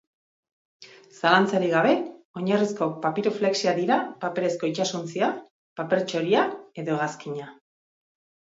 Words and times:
Zalantzarik 1.17 1.71
gabe, 1.73 1.91
oinarrizko 2.41 2.87
papiroflexia 3.05 3.75
dira 3.81 3.99
paperezko 4.25 4.73
itsasontzia, 4.73 5.31
paper-txoria 5.83 6.45
edo 6.85 6.97
hegazkina. 6.99 7.55